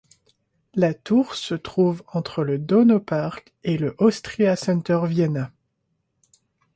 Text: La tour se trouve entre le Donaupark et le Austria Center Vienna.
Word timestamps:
La 0.73 0.95
tour 0.95 1.35
se 1.35 1.53
trouve 1.53 2.01
entre 2.11 2.43
le 2.43 2.57
Donaupark 2.57 3.53
et 3.63 3.77
le 3.77 3.93
Austria 3.99 4.55
Center 4.55 5.01
Vienna. 5.03 5.51